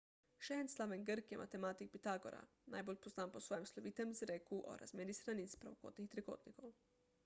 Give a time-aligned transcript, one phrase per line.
[0.45, 2.39] še en slaven grk je matematik pitagora
[2.77, 6.75] najbolj poznan po svojem slovitem izreku o razmerjih stranic pravokotnih trikotnikov